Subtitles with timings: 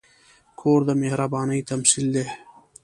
[0.59, 2.25] کور د مهربانۍ تمثیل دی.